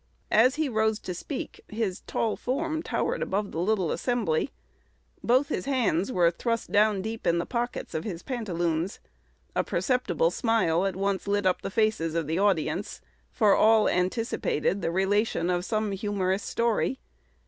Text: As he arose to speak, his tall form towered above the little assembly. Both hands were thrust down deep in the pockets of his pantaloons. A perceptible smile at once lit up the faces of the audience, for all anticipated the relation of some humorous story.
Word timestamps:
As 0.31 0.55
he 0.55 0.67
arose 0.67 0.97
to 1.01 1.13
speak, 1.13 1.61
his 1.69 1.99
tall 2.07 2.35
form 2.35 2.81
towered 2.81 3.21
above 3.21 3.51
the 3.51 3.59
little 3.59 3.91
assembly. 3.91 4.49
Both 5.23 5.49
hands 5.65 6.11
were 6.11 6.31
thrust 6.31 6.71
down 6.71 7.03
deep 7.03 7.27
in 7.27 7.37
the 7.37 7.45
pockets 7.45 7.93
of 7.93 8.03
his 8.03 8.23
pantaloons. 8.23 8.99
A 9.55 9.63
perceptible 9.63 10.31
smile 10.31 10.87
at 10.87 10.95
once 10.95 11.27
lit 11.27 11.45
up 11.45 11.61
the 11.61 11.69
faces 11.69 12.15
of 12.15 12.25
the 12.25 12.39
audience, 12.39 12.99
for 13.31 13.53
all 13.55 13.87
anticipated 13.87 14.81
the 14.81 14.89
relation 14.89 15.51
of 15.51 15.63
some 15.65 15.91
humorous 15.91 16.41
story. 16.41 16.97